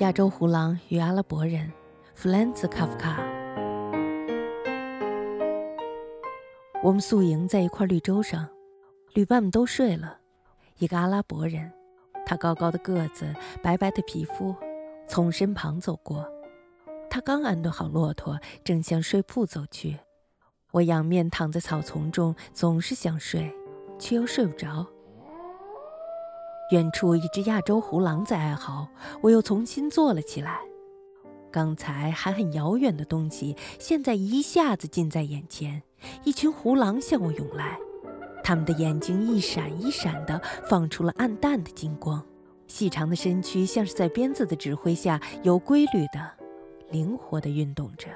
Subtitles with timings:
[0.00, 1.70] 亚洲胡狼与阿拉伯人，
[2.14, 3.22] 弗兰兹·卡夫卡。
[6.82, 8.48] 我们宿营在一块绿洲上，
[9.12, 10.16] 旅伴们都睡了。
[10.78, 11.70] 一个阿拉伯人，
[12.24, 14.56] 他高高的个子，白白的皮肤，
[15.06, 16.26] 从身旁走过。
[17.10, 19.98] 他刚安顿好骆驼，正向睡铺走去。
[20.70, 23.54] 我仰面躺在草丛中，总是想睡，
[23.98, 24.86] 却又睡不着。
[26.70, 28.88] 远处一只亚洲胡狼在哀嚎，
[29.22, 30.60] 我又重新坐了起来。
[31.50, 35.82] 刚才还很遥远的东西，现在一下子近在眼前。
[36.24, 37.76] 一群胡狼向我涌来，
[38.44, 42.24] 它们的眼睛一闪一闪的，放出了暗淡的金光。
[42.68, 46.30] 细长的身躯像是在鞭子的指挥下，有规律的、
[46.92, 48.06] 灵活的运动着。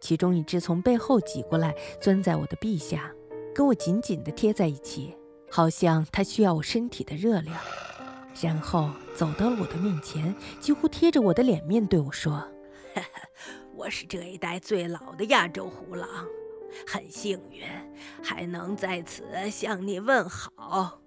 [0.00, 3.12] 其中一只从背后挤过来，钻在我的臂下，
[3.52, 5.16] 跟我紧紧地贴在一起。
[5.56, 7.58] 好像他需要我身体的热量，
[8.42, 12.46] 然后走到了我的面前，几乎贴着我的脸面对我说
[13.74, 16.06] ：“我是这一代最老的亚洲胡狼，
[16.86, 17.62] 很幸运
[18.22, 21.00] 还能在此向你问好。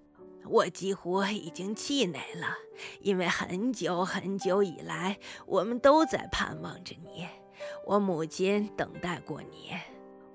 [0.46, 2.48] 我几乎已经气馁了，
[3.02, 7.28] 因为很久很久以来，我们都在盼望着你，
[7.86, 9.74] 我母亲等待过你。”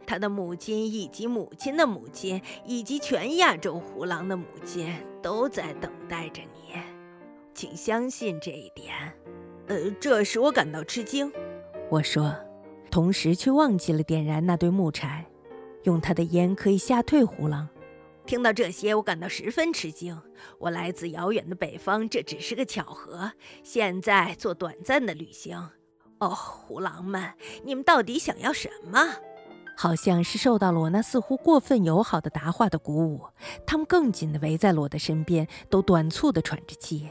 [0.07, 6.79] 他的母亲以及母亲的母亲，以及全亚洲胡狼的母亲，都在等待着你，
[7.55, 8.95] 请相信这一点。
[9.67, 11.33] 呃，这使我感到吃惊。
[11.91, 12.35] 我说，
[12.91, 15.25] 同时却忘记了点燃那堆木柴。
[15.85, 17.69] 用他的烟可以吓退胡狼。
[18.27, 20.19] 听到这些，我感到十分吃惊。
[20.59, 23.33] 我来自遥远的北方，这只是个巧合。
[23.63, 25.71] 现在做短暂的旅行。
[26.21, 28.99] 哦，胡狼们，你们到底想要什么？
[29.77, 33.27] 好像是受到了我那似乎过分友好的答话的鼓舞，
[33.67, 37.11] 他们更紧地围在了我的身边，都短促地喘着气。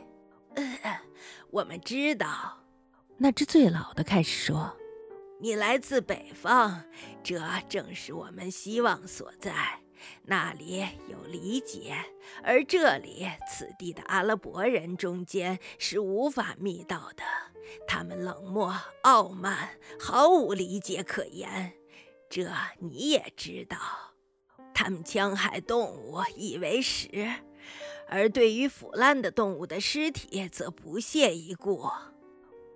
[1.52, 2.58] 我们知道，
[3.17, 4.75] 那只最老的开始说
[5.39, 6.84] ：“你来自北方，
[7.22, 9.53] 这正是我们希望所在。
[10.23, 11.96] 那里有理解，
[12.44, 17.23] 而这里此地的阿拉伯人中间是无法觅到的。
[17.88, 19.69] 他们冷漠、傲慢，
[20.00, 21.73] 毫无理解可言。”
[22.35, 22.49] 这
[22.79, 23.77] 你也知道，
[24.73, 27.07] 他们戕害动物以为食，
[28.09, 31.88] 而对于腐烂的动物的尸体则不屑一顾。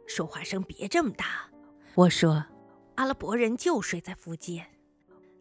[0.06, 1.50] 说话声别这么大，
[1.96, 2.46] 我说，
[2.98, 4.64] 阿拉伯人就睡在附近。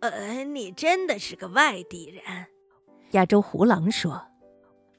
[0.01, 2.47] 呃，你真的是个外地人，
[3.11, 4.29] 亚洲胡狼说。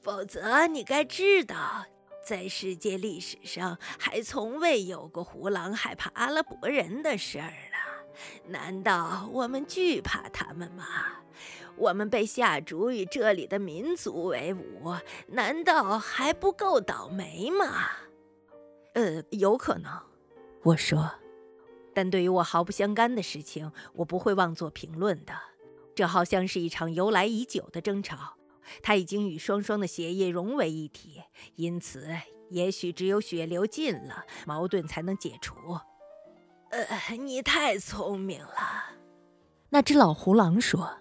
[0.00, 1.84] 否则你该知道，
[2.24, 7.52] 在世界历史上还从未有过胡狼害怕阿拉伯人的事儿。
[8.46, 10.84] 难道我们惧怕他们吗？
[11.76, 14.96] 我们被下逐与这里的民族为伍，
[15.28, 17.90] 难道还不够倒霉吗？
[18.94, 19.92] 呃，有可能，
[20.62, 21.10] 我说。
[21.94, 25.32] 但对于我毫不相干的事情，我不会妄作评论的。
[25.94, 28.36] 这好像是一场由来已久的争吵，
[28.82, 31.22] 它已经与双双的血液融为一体，
[31.56, 32.08] 因此，
[32.50, 35.54] 也许只有血流尽了，矛盾才能解除。
[36.70, 38.96] 呃，你太聪明了，
[39.70, 40.98] 那只老胡狼说。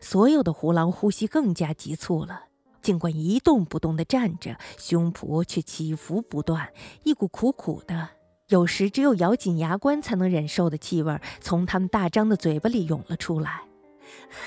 [0.00, 2.46] 所有的胡狼呼吸更加急促了，
[2.80, 6.72] 尽管一动不动地站着，胸脯却起伏不断，
[7.04, 8.08] 一股苦苦的，
[8.48, 13.62] 有时只有咬紧牙关才能忍受的气味从他们大张的嘴巴里涌了出来。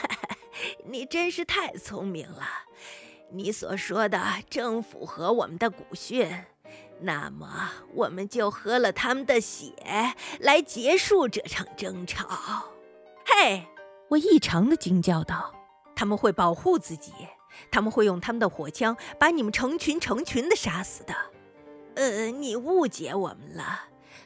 [0.85, 2.43] 你真是太聪明了，
[3.31, 6.29] 你所说的正符合我们的古训。
[7.01, 9.73] 那么，我们就喝了他们的血
[10.39, 12.73] 来结束这场争吵。
[13.25, 13.67] 嘿，
[14.09, 15.53] 我异常的惊叫道
[15.95, 17.11] ：“他们会保护自己，
[17.69, 21.13] 他们会用他们的火枪把你们成群成群的杀死的。”
[21.95, 23.81] 呃，你误解我们了，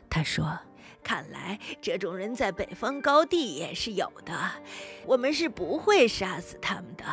[0.10, 0.60] 他说。
[1.04, 4.52] 看来这种人在北方高地也是有的，
[5.06, 7.04] 我们是不会杀死他们的。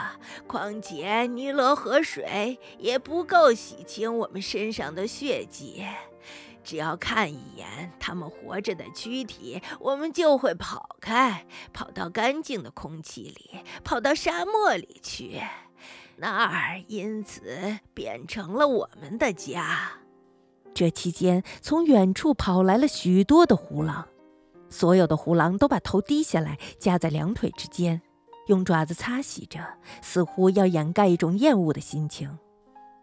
[0.47, 5.85] 况且尼罗河水也不够洗清我们身上的血迹，
[6.63, 15.41] 只要看一眼他们活着的躯体，我们就会跑开，跑到干净的空气里，跑到沙漠里去，
[16.17, 20.01] 那儿因此变成了我们的家。
[20.77, 24.07] 这期间，从远处跑来了许多的胡狼，
[24.69, 28.03] 所有的胡狼都把头低下来，夹在两腿之间，
[28.49, 29.59] 用爪子擦洗着，
[30.03, 32.39] 似乎要掩盖一种厌恶的心情。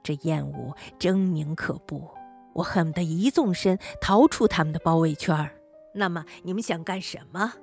[0.03, 2.07] 这厌恶狰狞可怖，
[2.53, 5.49] 我恨不得一纵身逃出他们的包围圈。
[5.95, 7.53] 那么，你们想干什么？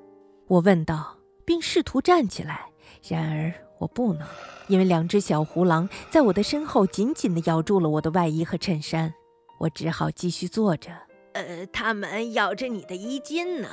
[0.49, 2.67] 我问道，并试图站起来。
[3.09, 4.27] 然而，我不能，
[4.67, 9.15] 因为两只小胡狼在我的身后紧紧地咬住了我的外衣和衬衫。
[9.61, 10.91] 我只好继续坐着，
[11.35, 13.69] 呃，他们咬着你的衣襟呢，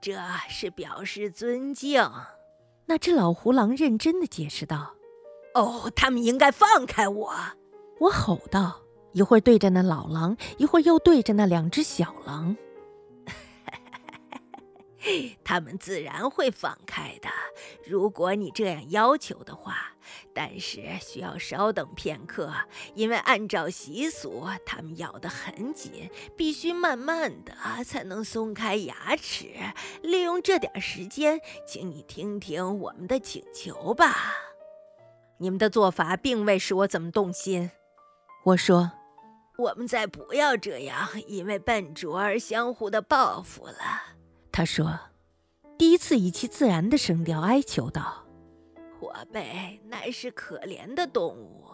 [0.00, 0.16] 这
[0.48, 2.08] 是表示尊敬。
[2.86, 4.94] 那只老胡狼认真的解释道
[5.54, 7.34] ：“哦，他们应该放开我！”
[7.98, 8.80] 我吼道，
[9.12, 12.56] 一会儿对着那老狼，一会儿又对着那两只小狼。
[15.44, 17.28] 他们自然会放开的，
[17.86, 19.90] 如果你这样要求的话。
[20.34, 22.52] 但是需要稍等片刻，
[22.94, 27.54] 因为按照习俗，他们咬得很紧，必须慢慢的
[27.84, 29.48] 才能松开牙齿。
[30.02, 34.14] 利用这点时间，请你听听我们的请求吧。
[35.38, 37.70] 你们的做法并未使我怎么动心。
[38.44, 38.92] 我说，
[39.56, 43.74] 我们再不要这样，因为笨拙而相互的报复了。
[44.56, 45.00] 他说，
[45.76, 48.24] 第一次以其自然的声调哀求道
[49.00, 51.64] ：“火贝乃是可怜的动物，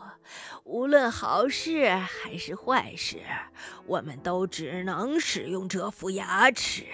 [0.65, 3.19] 无论好事还是坏事，
[3.85, 6.87] 我们都只能使用这副牙齿。”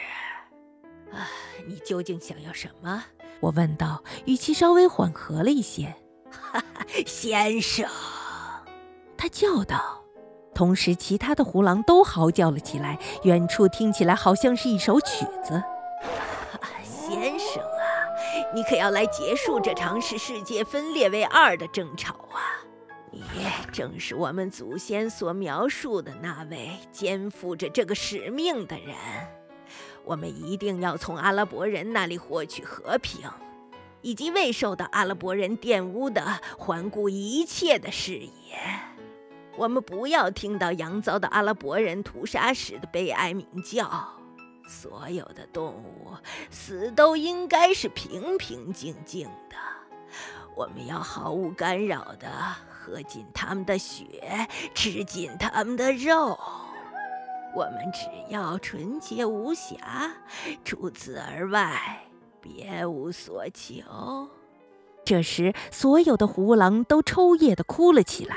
[1.14, 1.28] 啊，
[1.68, 3.04] 你究竟想要什么？
[3.38, 5.94] 我问道，语气稍微缓和了一些。
[6.28, 7.88] 哈哈，先生，
[9.16, 10.02] 他叫道。
[10.52, 15.62] 同时，其他的胡狼都嚎叫了起来，远处听起来好像是一首曲子。
[18.56, 22.64] 你可要来结束这场使世界分裂为二的争吵啊！
[23.12, 23.20] 你
[23.70, 28.96] 正是我们祖先所描述的那位肩负着这个使命的人。
[30.06, 33.28] 我们一定要从阿拉伯人那里获取和平，
[34.00, 38.56] 以及未受到阿拉伯人玷污的环顾一切的视野。
[39.58, 43.86] 我们不要听到羊遭到阿拉伯人屠杀时的悲哀鸣叫。
[44.66, 46.10] 所有的动物
[46.50, 49.56] 死都应该是平平静静的。
[50.54, 52.28] 我们要毫无干扰地
[52.68, 56.38] 喝尽他们的血，吃尽他们的肉。
[57.54, 60.14] 我们只要纯洁无瑕，
[60.64, 62.04] 除此而外
[62.40, 64.28] 别无所求。
[65.04, 68.36] 这时，所有的胡狼都抽噎地哭了起来。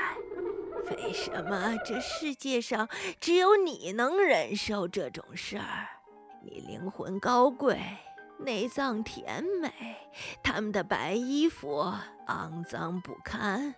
[0.90, 2.88] 为什么这世界上
[3.20, 5.99] 只有你能忍受这种事儿？
[6.42, 7.78] 你灵魂高贵，
[8.38, 9.70] 内脏甜美，
[10.42, 11.92] 他们的白衣服
[12.26, 13.74] 肮脏不堪，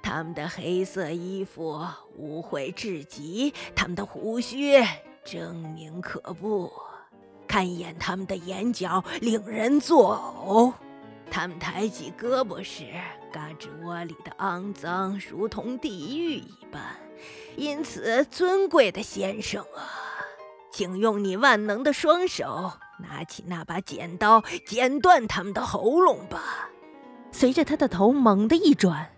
[0.00, 1.84] 他们的黑色衣服
[2.16, 4.78] 污秽至极，他们的胡须
[5.24, 6.70] 狰狞可怖，
[7.48, 10.14] 看一眼他们的眼角令人作
[10.46, 10.72] 呕，
[11.32, 12.84] 他们抬起胳膊时，
[13.32, 16.80] 胳肢窝里的肮脏如同地狱一般，
[17.56, 20.04] 因此，尊贵的先生啊。
[20.78, 26.70] 请用你万能的双手拿起那把剪刀，剪断他们的喉咙吧。
[27.32, 29.08] 随着他的头猛地一转，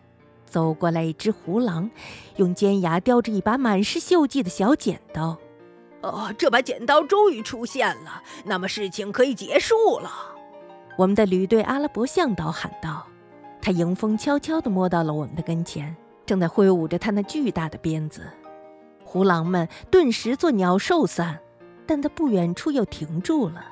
[0.46, 1.90] 走过来一只胡狼，
[2.36, 5.36] 用尖牙叼着一把满是锈迹的小剪刀。
[6.00, 10.10] 哦，这把剪刀终于出现了，那么事情可以结束了。
[10.96, 13.06] 我们的旅队阿拉伯向导喊道。
[13.60, 18.22] 他迎风悄悄地摸到了我们的跟前，正在挥舞着他那巨大的鞭子。
[19.04, 21.38] 胡狼们顿时作鸟兽散。
[21.86, 23.64] 但在不远处又停住了。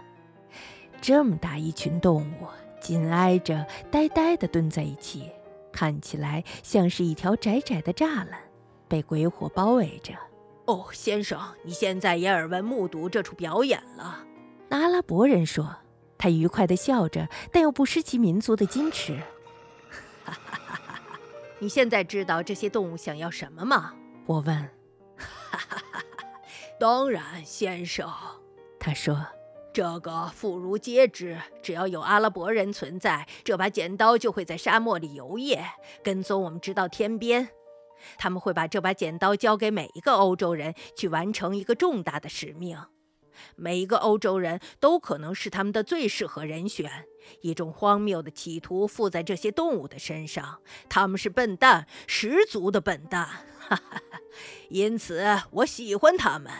[1.01, 2.47] 这么大一群动物
[2.81, 5.31] 紧挨着，呆呆地蹲在一起，
[5.73, 8.41] 看起来像是一条窄窄的栅栏，
[8.89, 10.13] 被鬼火包围着。
[10.67, 14.25] 哦，先生，你现在也耳闻目睹这出表演了。
[14.69, 15.77] 那阿拉伯人说，
[16.19, 19.17] 他愉快地笑着，但又不失其民族的矜持。
[20.25, 21.21] 哈哈哈哈哈！
[21.59, 23.95] 你现在知道这些动物想要什么吗？
[24.27, 24.69] 我问。
[26.81, 28.09] 当然，先生，
[28.79, 29.27] 他说
[29.75, 31.37] ：“这个妇孺皆知。
[31.61, 35.65] 只要有阿拉伯人存在，这把剪刀就会在沙漠里游曳，
[36.05, 37.49] 跟踪我们直到天边。
[38.17, 42.79] 他们会把这把剪刀交给每一个欧洲人，去完成一个重大的使命。
[43.57, 46.91] 每一个欧洲人都可能是他们的最适合人选。
[47.43, 53.29] 一种荒谬的企图附在这些动物的身上，他们是笨蛋，十足的笨蛋。”
[53.69, 54.01] 哈哈，
[54.71, 56.51] 因此我喜欢他们，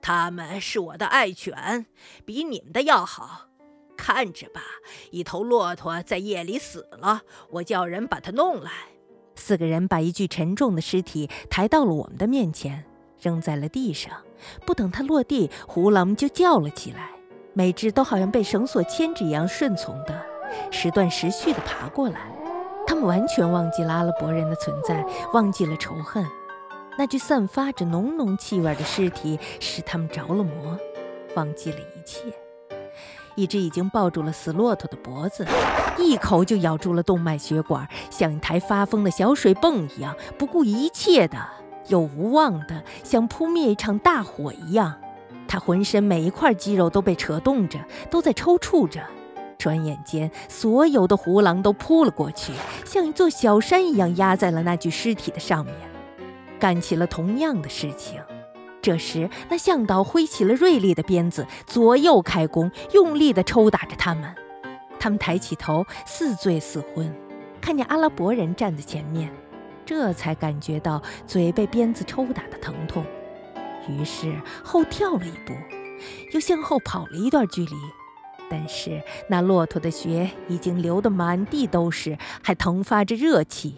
[0.00, 1.84] 他们是我的爱犬，
[2.24, 3.48] 比你们的要好。
[3.96, 4.62] 看着吧，
[5.10, 8.70] 一头骆驼在夜里死了，我叫人把它弄来。
[9.36, 12.84] 四个人把一具沉重的尸体抬到了我们的面前，
[13.20, 14.22] 扔在了地上。
[14.64, 17.10] 不等它落地，胡狼就叫了起来，
[17.52, 20.20] 每只都好像被绳索牵着一样顺从的，
[20.70, 22.20] 时断时续地爬过来。
[22.86, 26.24] 他们完全忘记拉了阿拉伯人的存在，忘记了仇恨。
[26.96, 30.78] 那具散发着浓浓气味的尸体使他们着了魔，
[31.34, 32.22] 忘记了一切。
[33.34, 35.44] 一只已经抱住了死骆驼的脖子，
[35.98, 41.36] 一口就咬住了动脉血管，像一台发疯的小水泵一样，不顾一切的
[41.88, 44.94] 又无望的，像扑灭一场大火一样。
[45.46, 47.78] 他浑身每一块肌肉都被扯动着，
[48.10, 49.00] 都在抽搐着。
[49.56, 52.52] 转眼间，所有的胡狼都扑了过去，
[52.84, 55.74] 像一座小山一样压在了那具尸体的上面，
[56.58, 58.20] 干起了同样的事情。
[58.82, 64.34] 这时，那向导挥起了锐利的鞭子，左右开弓，用力地抽打着他们。
[64.98, 67.10] 他们抬起头，似醉似昏，
[67.60, 69.30] 看见阿拉伯人站在前面，
[69.84, 73.04] 这才感觉到嘴被鞭子抽打的疼痛，
[73.88, 75.54] 于是后跳了一步，
[76.32, 77.74] 又向后跑了一段距离。
[78.50, 83.76] 但是那骆驼的血已经流得满地都是，还腾发着热气，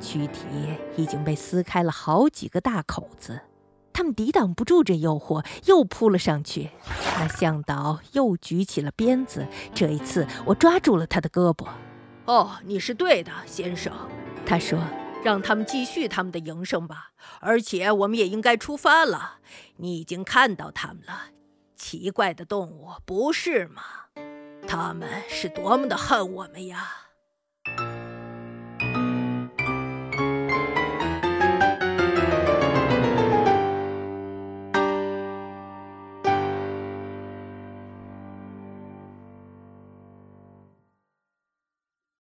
[0.00, 0.42] 躯体
[0.96, 3.40] 已经被撕开了好几个大口子。
[3.92, 6.70] 他们抵挡不住这诱惑，又扑了上去。
[7.18, 11.66] 那向导又举起了鞭子，这一次我抓住了他的胳膊。
[12.24, 13.92] 哦，你是对的，先生，
[14.46, 14.78] 他说
[15.22, 19.38] ：“让他们继续他们的营生吧，而且我们也应该出发了。
[19.76, 21.30] 你已经看到他们了，
[21.76, 23.82] 奇怪的动物，不是吗？
[24.66, 26.90] 他们是多么的恨我们呀！”